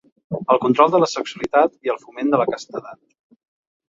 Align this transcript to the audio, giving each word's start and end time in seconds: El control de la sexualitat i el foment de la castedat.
El 0.53 0.59
control 0.61 0.93
de 0.95 1.01
la 1.03 1.09
sexualitat 1.11 1.75
i 1.87 1.91
el 1.95 1.99
foment 2.05 2.31
de 2.35 2.39
la 2.43 2.47
castedat. 2.55 2.99